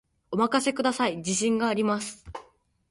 [0.31, 2.25] お任せください、自信があります